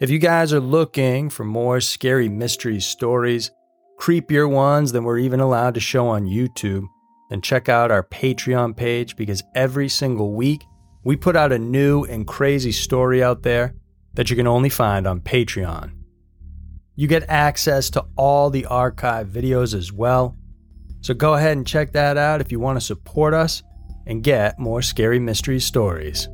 [0.00, 3.50] If you guys are looking for more scary mystery stories,
[3.98, 6.84] creepier ones than we're even allowed to show on YouTube,
[7.30, 10.62] then check out our Patreon page because every single week
[11.02, 13.74] we put out a new and crazy story out there
[14.14, 15.90] that you can only find on Patreon.
[16.94, 20.36] You get access to all the archive videos as well.
[21.00, 23.64] So go ahead and check that out if you want to support us
[24.06, 26.28] and get more scary mystery stories.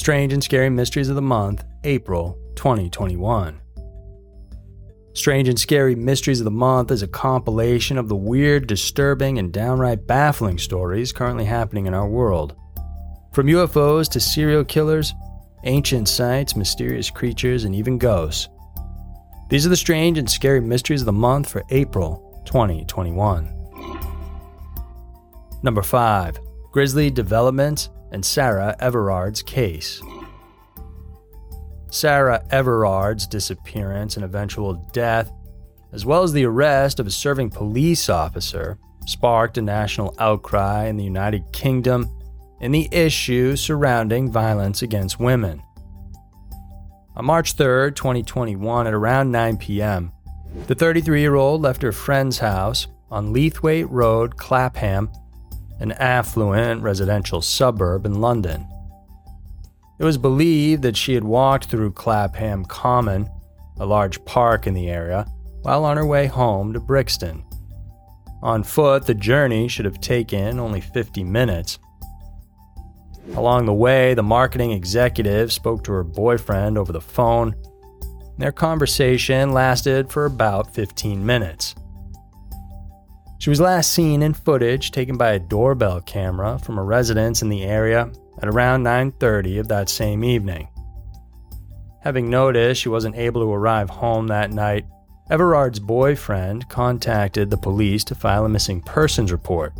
[0.00, 3.60] Strange and Scary Mysteries of the Month, April 2021.
[5.12, 9.52] Strange and Scary Mysteries of the Month is a compilation of the weird, disturbing, and
[9.52, 12.56] downright baffling stories currently happening in our world.
[13.34, 15.12] From UFOs to serial killers,
[15.64, 18.48] ancient sites, mysterious creatures, and even ghosts.
[19.50, 23.54] These are the strange and scary mysteries of the month for April 2021.
[25.62, 26.40] Number 5
[26.72, 30.02] Grisly Developments and Sarah Everard's Case.
[31.90, 35.32] Sarah Everard's disappearance and eventual death,
[35.92, 40.96] as well as the arrest of a serving police officer, sparked a national outcry in
[40.96, 42.08] the United Kingdom
[42.60, 45.62] in the issue surrounding violence against women.
[47.16, 50.12] On March 3, 2021, at around 9 p.m.,
[50.66, 55.10] the 33 year old left her friend's house on Leathwaite Road, Clapham,
[55.80, 58.66] an affluent residential suburb in London.
[59.98, 63.28] It was believed that she had walked through Clapham Common,
[63.78, 65.26] a large park in the area,
[65.62, 67.44] while on her way home to Brixton.
[68.42, 71.78] On foot, the journey should have taken only 50 minutes.
[73.34, 77.54] Along the way, the marketing executive spoke to her boyfriend over the phone.
[78.38, 81.74] Their conversation lasted for about 15 minutes.
[83.40, 87.48] She was last seen in footage taken by a doorbell camera from a residence in
[87.48, 88.10] the area
[88.42, 90.68] at around 9:30 of that same evening.
[92.00, 94.84] Having noticed she wasn't able to arrive home that night,
[95.30, 99.72] Everard's boyfriend contacted the police to file a missing persons report.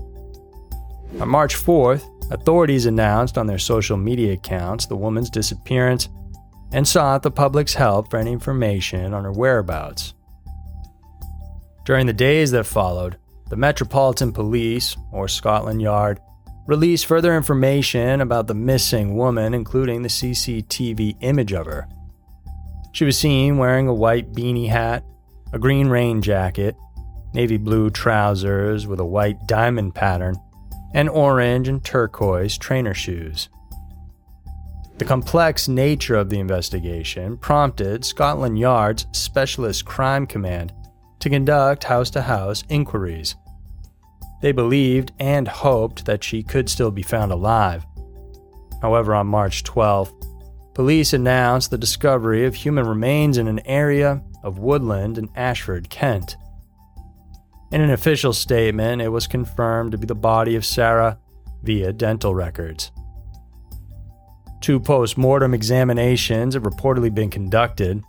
[1.20, 6.08] On March 4th, authorities announced on their social media accounts the woman's disappearance
[6.72, 10.14] and sought the public's help for any information on her whereabouts.
[11.84, 13.16] During the days that followed,
[13.50, 16.20] the Metropolitan Police, or Scotland Yard,
[16.66, 21.88] released further information about the missing woman, including the CCTV image of her.
[22.92, 25.04] She was seen wearing a white beanie hat,
[25.52, 26.76] a green rain jacket,
[27.34, 30.36] navy blue trousers with a white diamond pattern,
[30.94, 33.48] and orange and turquoise trainer shoes.
[34.98, 40.72] The complex nature of the investigation prompted Scotland Yard's Specialist Crime Command
[41.20, 43.36] to conduct house to house inquiries
[44.40, 47.86] they believed and hoped that she could still be found alive.
[48.80, 50.12] However, on March 12th,
[50.74, 56.36] police announced the discovery of human remains in an area of woodland in Ashford, Kent.
[57.70, 61.18] In an official statement, it was confirmed to be the body of Sarah
[61.62, 62.90] via dental records.
[64.62, 68.02] Two post mortem examinations have reportedly been conducted.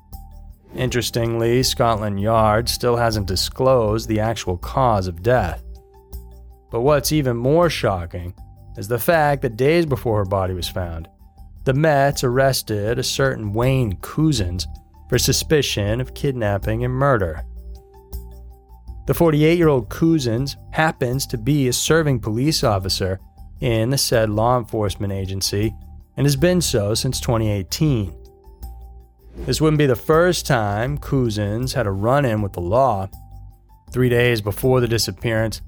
[0.75, 5.63] Interestingly, Scotland Yard still hasn't disclosed the actual cause of death.
[6.69, 8.33] But what's even more shocking
[8.77, 11.09] is the fact that days before her body was found,
[11.65, 14.65] the Mets arrested a certain Wayne Couzens
[15.09, 17.43] for suspicion of kidnapping and murder.
[19.07, 23.19] The 48 year old Couzens happens to be a serving police officer
[23.59, 25.75] in the said law enforcement agency
[26.15, 28.20] and has been so since 2018.
[29.37, 33.09] This wouldn't be the first time Couzens had a run in with the law.
[33.91, 35.61] Three days before the disappearance,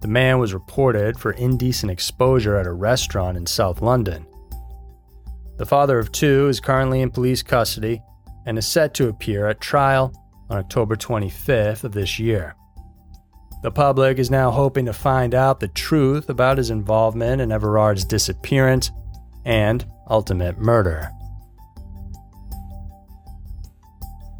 [0.00, 4.26] the man was reported for indecent exposure at a restaurant in South London.
[5.58, 8.02] The father of two is currently in police custody
[8.46, 10.12] and is set to appear at trial
[10.48, 12.56] on October 25th of this year.
[13.62, 18.06] The public is now hoping to find out the truth about his involvement in Everard's
[18.06, 18.90] disappearance
[19.44, 21.10] and ultimate murder.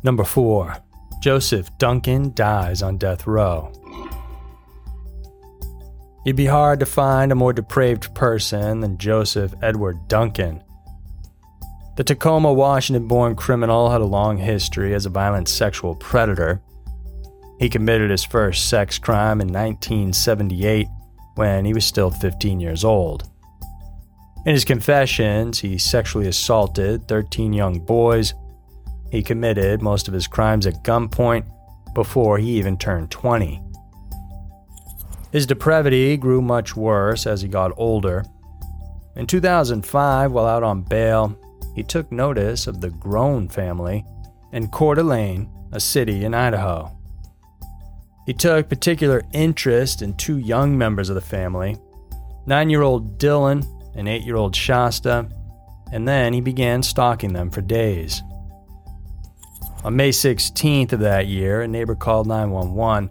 [0.03, 0.77] Number 4.
[1.21, 3.71] Joseph Duncan dies on death row.
[6.25, 10.63] It'd be hard to find a more depraved person than Joseph Edward Duncan.
[11.97, 16.63] The Tacoma, Washington born criminal had a long history as a violent sexual predator.
[17.59, 20.89] He committed his first sex crime in 1978
[21.35, 23.29] when he was still 15 years old.
[24.47, 28.33] In his confessions, he sexually assaulted 13 young boys.
[29.11, 31.45] He committed most of his crimes at gunpoint
[31.95, 33.61] before he even turned 20.
[35.33, 38.25] His depravity grew much worse as he got older.
[39.17, 41.37] In 2005, while out on bail,
[41.75, 44.05] he took notice of the Groene family
[44.53, 46.91] in Coeur d'Alene, a city in Idaho.
[48.27, 51.77] He took particular interest in two young members of the family
[52.47, 53.65] nine year old Dylan
[53.95, 55.29] and eight year old Shasta,
[55.93, 58.23] and then he began stalking them for days.
[59.83, 63.09] On May 16th of that year, a neighbor called 911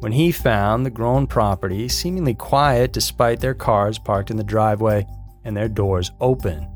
[0.00, 5.06] when he found the Groene property seemingly quiet despite their cars parked in the driveway
[5.44, 6.66] and their doors open.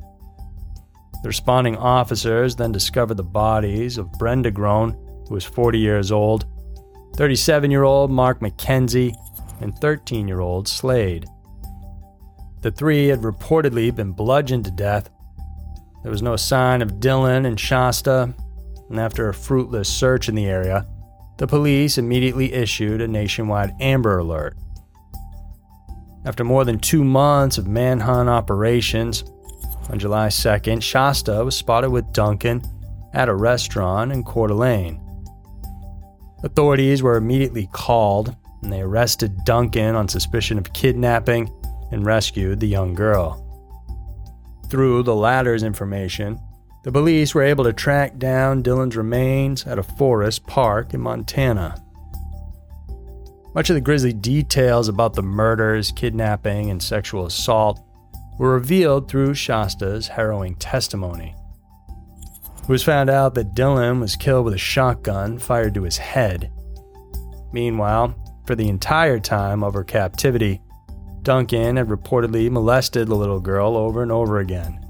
[1.22, 4.98] The responding officers then discovered the bodies of Brenda Groene,
[5.28, 6.44] who was 40 years old,
[7.16, 9.14] 37 year old Mark McKenzie,
[9.62, 11.26] and 13 year old Slade.
[12.60, 15.08] The three had reportedly been bludgeoned to death.
[16.02, 18.34] There was no sign of Dylan and Shasta,
[18.92, 20.86] and after a fruitless search in the area,
[21.38, 24.54] the police immediately issued a nationwide Amber Alert.
[26.26, 29.24] After more than two months of manhunt operations,
[29.90, 32.62] on July 2nd, Shasta was spotted with Duncan
[33.14, 35.00] at a restaurant in Coeur d'Alene.
[36.44, 41.50] Authorities were immediately called, and they arrested Duncan on suspicion of kidnapping
[41.92, 43.38] and rescued the young girl.
[44.68, 46.38] Through the latter's information,
[46.82, 51.76] the police were able to track down Dylan's remains at a forest park in Montana.
[53.54, 57.80] Much of the grisly details about the murders, kidnapping, and sexual assault
[58.38, 61.34] were revealed through Shasta's harrowing testimony.
[62.62, 66.50] It was found out that Dylan was killed with a shotgun fired to his head.
[67.52, 68.14] Meanwhile,
[68.46, 70.60] for the entire time of her captivity,
[71.22, 74.81] Duncan had reportedly molested the little girl over and over again.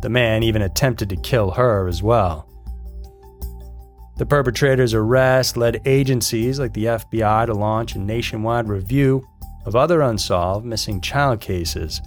[0.00, 2.46] The man even attempted to kill her as well.
[4.16, 9.26] The perpetrator's arrest led agencies like the FBI to launch a nationwide review
[9.64, 12.02] of other unsolved missing child cases.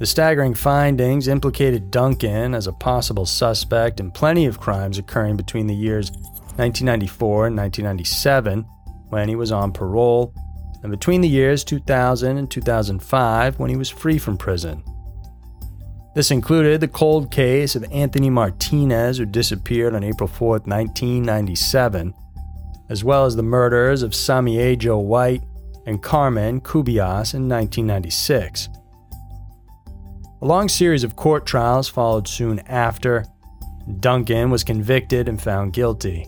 [0.00, 5.66] The staggering findings implicated Duncan as a possible suspect in plenty of crimes occurring between
[5.66, 6.10] the years
[6.56, 8.62] 1994 and 1997,
[9.10, 10.34] when he was on parole,
[10.82, 14.82] and between the years 2000 and 2005, when he was free from prison.
[16.12, 22.14] This included the cold case of Anthony Martinez, who disappeared on April 4, 1997,
[22.88, 25.44] as well as the murders of Sammiejo White
[25.86, 28.68] and Carmen Cubillas in 1996.
[30.42, 33.24] A long series of court trials followed soon after.
[34.00, 36.26] Duncan was convicted and found guilty.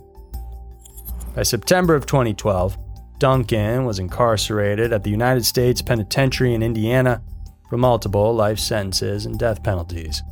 [1.34, 2.76] By September of 2012,
[3.18, 7.22] Duncan was incarcerated at the United States Penitentiary in Indiana
[7.72, 10.22] for multiple life sentences and death penalties.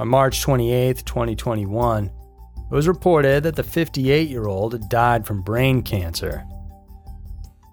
[0.00, 5.42] On March 28, 2021, it was reported that the 58 year old had died from
[5.42, 6.44] brain cancer.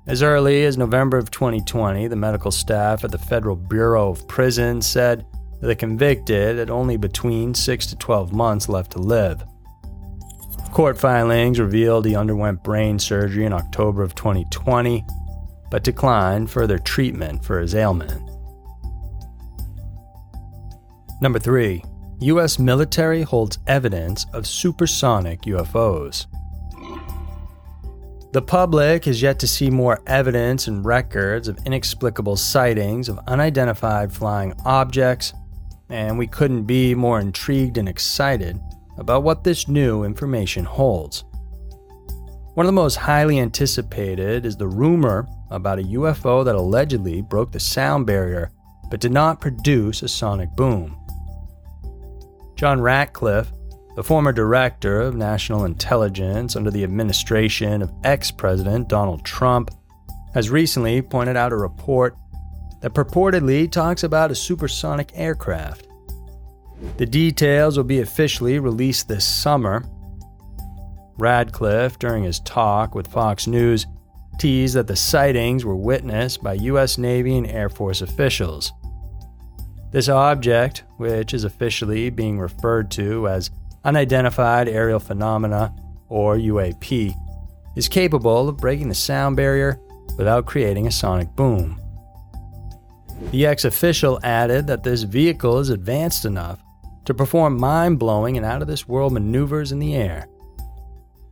[0.06, 4.86] As early as November of 2020, the medical staff at the Federal Bureau of Prisons
[4.86, 5.26] said
[5.60, 9.44] the convicted had only between 6 to 12 months left to live.
[10.72, 15.04] Court filings revealed he underwent brain surgery in October of 2020
[15.70, 18.22] but declined further treatment for his ailment.
[21.22, 21.84] Number 3.
[22.20, 22.58] U.S.
[22.58, 26.26] military holds evidence of supersonic UFOs.
[28.34, 34.12] The public has yet to see more evidence and records of inexplicable sightings of unidentified
[34.12, 35.34] flying objects,
[35.90, 38.60] and we couldn't be more intrigued and excited
[38.98, 41.24] about what this new information holds.
[42.54, 47.52] One of the most highly anticipated is the rumor about a UFO that allegedly broke
[47.52, 48.52] the sound barrier
[48.90, 50.98] but did not produce a sonic boom.
[52.56, 53.52] John Ratcliffe,
[53.96, 59.72] the former director of national intelligence under the administration of ex President Donald Trump,
[60.34, 62.16] has recently pointed out a report
[62.82, 65.88] that purportedly talks about a supersonic aircraft.
[66.98, 69.84] The details will be officially released this summer.
[71.18, 73.88] Ratcliffe, during his talk with Fox News,
[74.38, 76.98] teased that the sightings were witnessed by U.S.
[76.98, 78.72] Navy and Air Force officials.
[79.92, 83.52] This object, which is officially being referred to as
[83.84, 85.74] Unidentified Aerial Phenomena,
[86.10, 87.14] or UAP,
[87.76, 89.80] is capable of breaking the sound barrier
[90.18, 91.80] without creating a sonic boom.
[93.32, 96.62] The ex official added that this vehicle is advanced enough
[97.06, 100.28] to perform mind blowing and out of this world maneuvers in the air.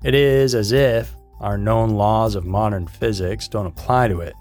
[0.03, 4.33] It is as if our known laws of modern physics don't apply to it.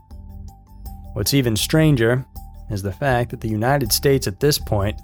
[1.15, 2.25] What's even stranger
[2.71, 5.01] is the fact that the United States at this point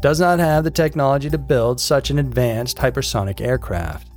[0.00, 4.08] does not have the technology to build such an advanced hypersonic aircraft.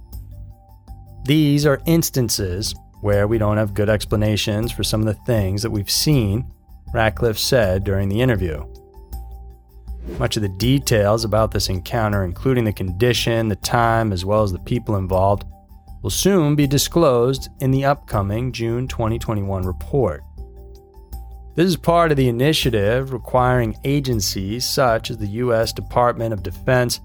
[1.25, 5.71] These are instances where we don't have good explanations for some of the things that
[5.71, 6.45] we've seen,
[6.93, 8.63] Ratcliffe said during the interview.
[10.19, 14.51] Much of the details about this encounter, including the condition, the time, as well as
[14.51, 15.45] the people involved,
[16.01, 20.23] will soon be disclosed in the upcoming June 2021 report.
[21.55, 25.73] This is part of the initiative requiring agencies such as the U.S.
[25.73, 27.01] Department of Defense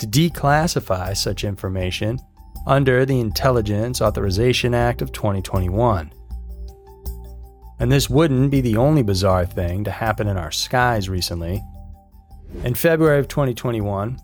[0.00, 2.18] to declassify such information
[2.66, 6.12] under the Intelligence Authorization Act of 2021.
[7.78, 11.62] And this wouldn't be the only bizarre thing to happen in our skies recently.
[12.62, 14.18] In February of 2021,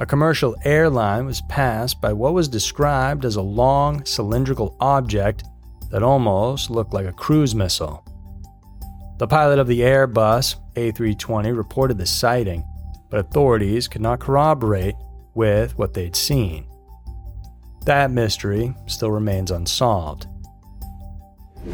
[0.00, 5.44] a commercial airline was passed by what was described as a long cylindrical object
[5.90, 8.02] that almost looked like a cruise missile.
[9.18, 12.64] The pilot of the Airbus A320 reported the sighting,
[13.10, 14.94] but authorities could not corroborate
[15.34, 16.64] with what they'd seen.
[17.84, 20.26] That mystery still remains unsolved.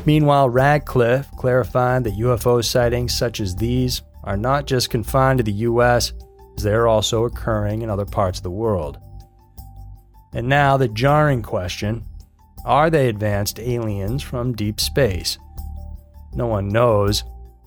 [0.05, 5.53] Meanwhile, Ratcliffe clarified that UFO sightings such as these are not just confined to the
[5.53, 6.13] US,
[6.57, 8.99] as they are also occurring in other parts of the world.
[10.33, 12.05] And now the jarring question
[12.65, 15.39] are they advanced aliens from deep space?
[16.35, 17.23] No one knows,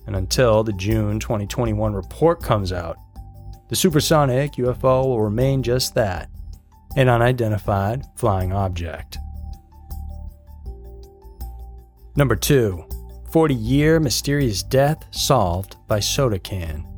[0.06, 2.98] and until the June 2021 report comes out,
[3.70, 6.30] the supersonic UFO will remain just that
[6.96, 9.18] an unidentified flying object.
[12.16, 12.84] Number 2
[13.32, 16.89] 40 year mysterious death solved by soda can.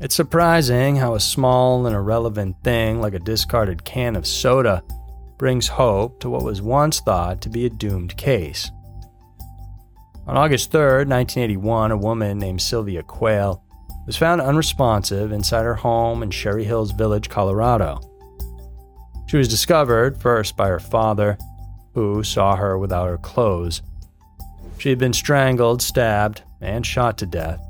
[0.00, 4.84] It's surprising how a small and irrelevant thing like a discarded can of soda
[5.38, 8.70] brings hope to what was once thought to be a doomed case.
[10.28, 13.64] On August 3, 1981, a woman named Sylvia Quayle
[14.06, 18.00] was found unresponsive inside her home in Cherry Hills Village, Colorado.
[19.26, 21.36] She was discovered first by her father,
[21.94, 23.82] who saw her without her clothes.
[24.78, 27.60] She had been strangled, stabbed, and shot to death.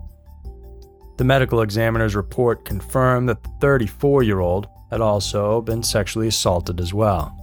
[1.18, 6.80] The medical examiner's report confirmed that the 34 year old had also been sexually assaulted
[6.80, 7.34] as well.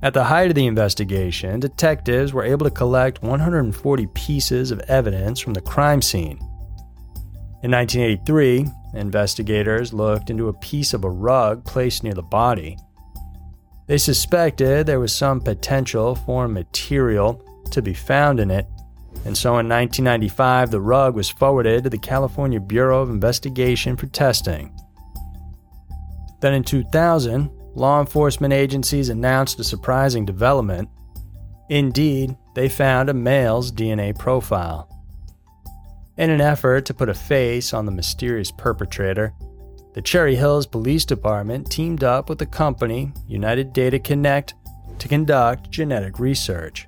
[0.00, 5.40] At the height of the investigation, detectives were able to collect 140 pieces of evidence
[5.40, 6.38] from the crime scene.
[7.62, 12.76] In 1983, investigators looked into a piece of a rug placed near the body.
[13.86, 18.66] They suspected there was some potential for material to be found in it,
[19.24, 24.06] and so in 1995 the rug was forwarded to the California Bureau of Investigation for
[24.06, 24.74] testing.
[26.40, 30.88] Then in 2000, law enforcement agencies announced a surprising development.
[31.70, 34.90] Indeed, they found a male's DNA profile.
[36.16, 39.32] In an effort to put a face on the mysterious perpetrator,
[39.94, 44.54] the Cherry Hills Police Department teamed up with the company United Data Connect
[44.98, 46.86] to conduct genetic research.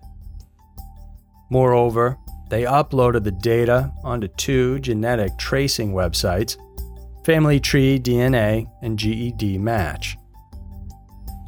[1.51, 6.57] Moreover, they uploaded the data onto two genetic tracing websites
[7.25, 10.17] Family Tree DNA and GED Match.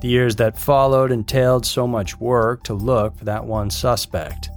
[0.00, 4.50] The years that followed entailed so much work to look for that one suspect.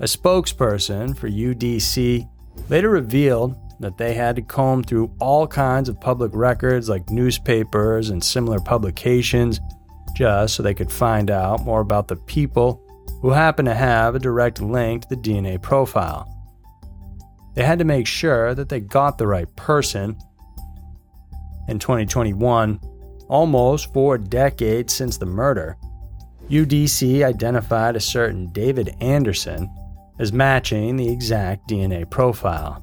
[0.00, 2.28] A spokesperson for UDC
[2.68, 8.10] later revealed that they had to comb through all kinds of public records like newspapers
[8.10, 9.60] and similar publications
[10.14, 12.82] just so they could find out more about the people
[13.20, 16.32] who happened to have a direct link to the DNA profile.
[17.54, 20.18] They had to make sure that they got the right person.
[21.68, 22.78] In 2021,
[23.28, 25.76] almost four decades since the murder,
[26.48, 29.68] UDC identified a certain David Anderson
[30.18, 32.82] as matching the exact DNA profile.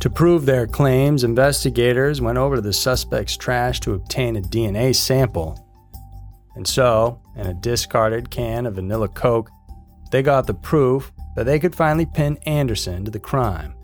[0.00, 4.96] To prove their claims, investigators went over to the suspect's trash to obtain a DNA
[4.96, 5.56] sample.
[6.56, 9.50] And so, in a discarded can of vanilla Coke,
[10.10, 13.74] they got the proof that they could finally pin Anderson to the crime.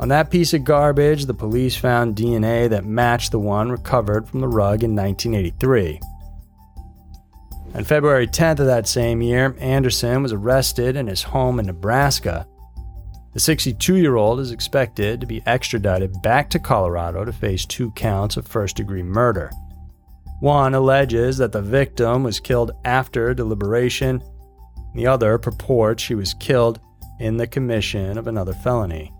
[0.00, 4.40] On that piece of garbage, the police found DNA that matched the one recovered from
[4.40, 6.00] the rug in 1983.
[7.74, 12.46] On February 10th of that same year, Anderson was arrested in his home in Nebraska.
[13.34, 17.92] The 62 year old is expected to be extradited back to Colorado to face two
[17.92, 19.50] counts of first degree murder.
[20.40, 24.22] One alleges that the victim was killed after deliberation,
[24.94, 26.80] the other purports she was killed
[27.18, 29.12] in the commission of another felony.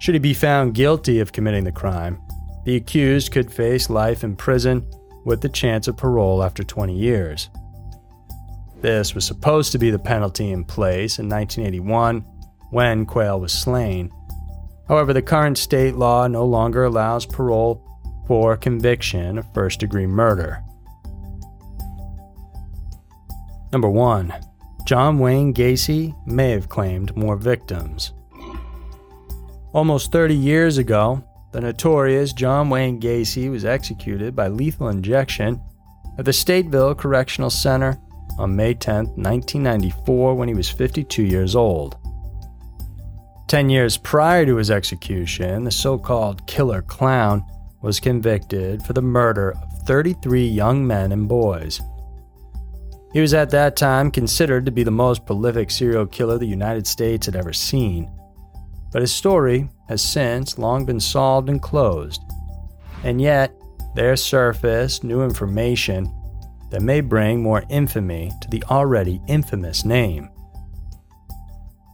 [0.00, 2.18] Should he be found guilty of committing the crime,
[2.64, 4.86] the accused could face life in prison
[5.24, 7.50] with the chance of parole after 20 years.
[8.80, 12.20] This was supposed to be the penalty in place in 1981
[12.70, 14.10] when Quayle was slain.
[14.86, 17.84] However, the current state law no longer allows parole
[18.28, 20.62] for conviction of first degree murder.
[23.72, 24.32] Number 1.
[24.86, 28.12] John Wayne Gacy may have claimed more victims.
[29.72, 35.60] Almost 30 years ago, the notorious John Wayne Gacy was executed by lethal injection
[36.18, 37.98] at the Stateville Correctional Center
[38.38, 41.96] on May 10, 1994, when he was 52 years old.
[43.46, 47.44] Ten years prior to his execution, the so called killer clown
[47.82, 51.80] was convicted for the murder of 33 young men and boys.
[53.12, 56.86] He was at that time considered to be the most prolific serial killer the United
[56.86, 58.10] States had ever seen.
[58.92, 62.22] But his story has since long been solved and closed.
[63.04, 63.52] And yet,
[63.94, 66.12] there surfaced new information
[66.70, 70.30] that may bring more infamy to the already infamous name.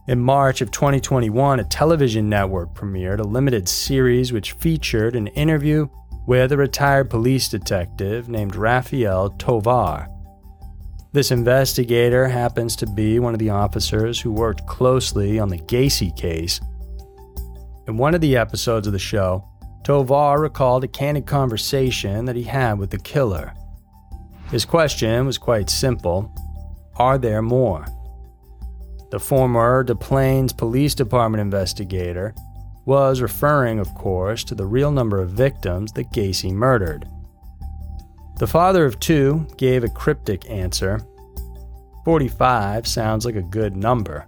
[0.07, 5.87] In March of 2021, a television network premiered a limited series which featured an interview
[6.27, 10.07] with a retired police detective named Rafael Tovar.
[11.11, 16.15] This investigator happens to be one of the officers who worked closely on the Gacy
[16.15, 16.61] case.
[17.87, 19.43] In one of the episodes of the show,
[19.83, 23.55] Tovar recalled a candid conversation that he had with the killer.
[24.51, 26.31] His question was quite simple
[26.97, 27.87] Are there more?
[29.15, 32.35] The former Des Plaines Police Department investigator
[32.83, 37.07] was referring, of course, to the real number of victims that Gacy murdered.
[38.39, 40.99] The father of two gave a cryptic answer
[42.03, 44.27] 45 sounds like a good number.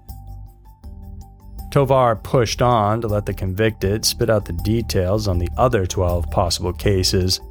[1.70, 6.32] Tovar pushed on to let the convicted spit out the details on the other 12
[6.32, 7.42] possible cases.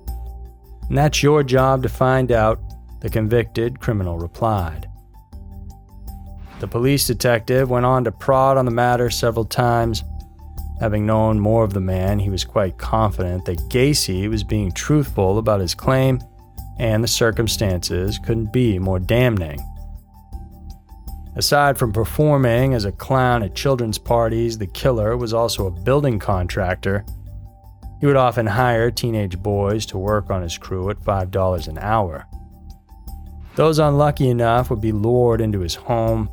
[0.89, 2.59] And that's your job to find out,
[3.03, 4.89] the convicted criminal replied.
[6.59, 10.03] The police detective went on to prod on the matter several times.
[10.81, 15.39] Having known more of the man, he was quite confident that Gacy was being truthful
[15.39, 16.21] about his claim,
[16.79, 19.59] and the circumstances couldn't be more damning.
[21.35, 26.19] Aside from performing as a clown at children's parties, the killer was also a building
[26.19, 27.05] contractor.
[28.01, 32.27] He would often hire teenage boys to work on his crew at $5 an hour.
[33.55, 36.31] Those unlucky enough would be lured into his home,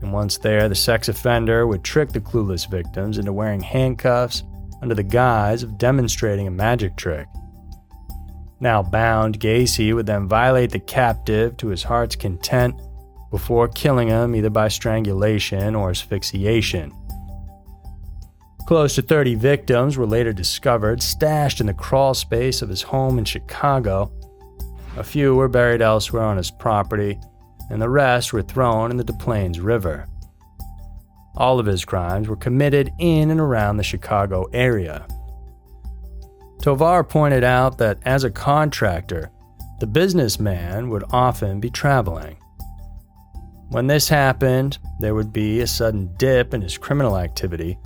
[0.00, 4.44] and once there, the sex offender would trick the clueless victims into wearing handcuffs
[4.80, 7.26] under the guise of demonstrating a magic trick.
[8.60, 12.80] Now bound, Gacy would then violate the captive to his heart's content
[13.30, 16.92] before killing him either by strangulation or asphyxiation.
[18.66, 23.18] Close to 30 victims were later discovered stashed in the crawl space of his home
[23.18, 24.12] in Chicago.
[24.96, 27.18] A few were buried elsewhere on his property,
[27.70, 30.06] and the rest were thrown in the Des Plaines River.
[31.36, 35.06] All of his crimes were committed in and around the Chicago area.
[36.60, 39.30] Tovar pointed out that as a contractor,
[39.78, 42.36] the businessman would often be traveling.
[43.68, 47.78] When this happened, there would be a sudden dip in his criminal activity.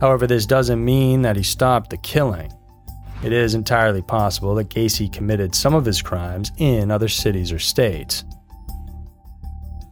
[0.00, 2.52] However, this doesn't mean that he stopped the killing.
[3.22, 7.58] It is entirely possible that Gacy committed some of his crimes in other cities or
[7.58, 8.24] states.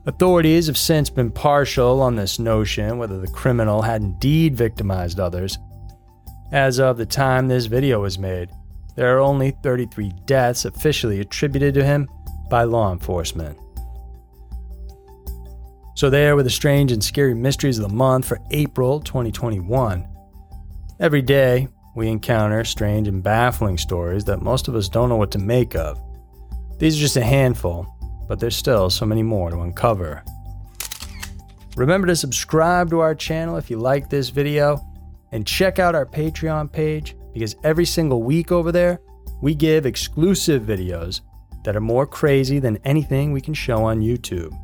[0.07, 5.59] Authorities have since been partial on this notion whether the criminal had indeed victimized others.
[6.53, 8.51] As of the time this video was made,
[8.97, 12.07] there are only 33 deaths officially attributed to him
[12.51, 13.59] by law enforcement.
[15.97, 20.07] So, there were the strange and scary mysteries of the month for April 2021.
[21.01, 25.31] Every day, we encounter strange and baffling stories that most of us don't know what
[25.31, 25.99] to make of.
[26.79, 27.94] These are just a handful,
[28.29, 30.23] but there's still so many more to uncover.
[31.77, 34.81] Remember to subscribe to our channel if you like this video,
[35.33, 39.01] and check out our Patreon page because every single week over there,
[39.43, 41.21] we give exclusive videos
[41.65, 44.57] that are more crazy than anything we can show on YouTube.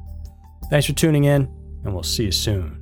[0.70, 1.42] Thanks for tuning in,
[1.84, 2.79] and we'll see you soon.